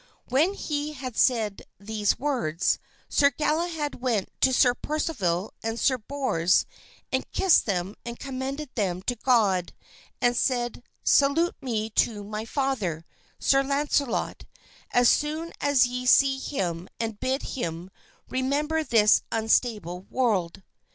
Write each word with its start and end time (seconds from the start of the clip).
When 0.29 0.55
he 0.55 0.93
had 0.93 1.15
said 1.15 1.61
these 1.79 2.17
words, 2.17 2.79
Sir 3.07 3.29
Galahad 3.29 4.01
went 4.01 4.29
to 4.41 4.51
Sir 4.51 4.73
Percival 4.73 5.53
and 5.61 5.79
Sir 5.79 5.99
Bors 5.99 6.65
and 7.11 7.31
kissed 7.33 7.67
them 7.67 7.93
and 8.03 8.17
commended 8.17 8.71
them 8.73 9.03
to 9.03 9.13
God, 9.15 9.75
and 10.19 10.35
said, 10.35 10.81
"Salute 11.03 11.55
me 11.61 11.91
to 11.91 12.23
my 12.23 12.45
father, 12.45 13.05
Sir 13.37 13.61
Launcelot, 13.61 14.45
as 14.89 15.07
soon 15.07 15.53
as 15.61 15.85
ye 15.85 16.07
see 16.07 16.39
him 16.39 16.89
and 16.99 17.19
bid 17.19 17.43
him 17.53 17.91
remember 18.27 18.83
this 18.83 19.21
unstable 19.31 19.99
world." 20.09 20.63